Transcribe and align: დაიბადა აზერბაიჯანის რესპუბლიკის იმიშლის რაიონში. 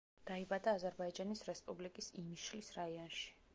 დაიბადა 0.27 0.73
აზერბაიჯანის 0.77 1.45
რესპუბლიკის 1.51 2.11
იმიშლის 2.25 2.75
რაიონში. 2.81 3.25